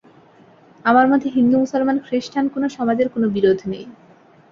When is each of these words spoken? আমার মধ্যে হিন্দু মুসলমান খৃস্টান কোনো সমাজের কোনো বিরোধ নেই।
আমার 0.85 1.05
মধ্যে 1.07 1.29
হিন্দু 1.29 1.55
মুসলমান 1.59 1.97
খৃস্টান 1.99 2.45
কোনো 2.47 2.67
সমাজের 2.69 3.07
কোনো 3.09 3.27
বিরোধ 3.29 3.59
নেই। 3.67 3.85